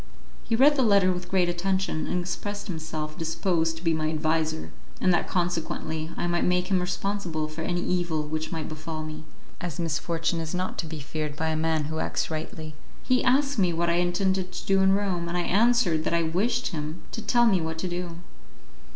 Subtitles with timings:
[0.43, 4.71] He read the letter with great attention, and expressed himself disposed to be my adviser;
[4.99, 9.25] and that consequently I might make him responsible for any evil which might befall me,
[9.61, 12.73] as misfortune is not to be feared by a man who acts rightly.
[13.03, 16.23] He asked me what I intended to do in Rome, and I answered that I
[16.23, 18.15] wished him to tell me what to do.